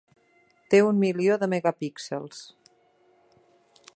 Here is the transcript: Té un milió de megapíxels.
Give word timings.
Té 0.73 0.79
un 0.85 1.01
milió 1.03 1.37
de 1.43 1.49
megapíxels. 1.53 2.41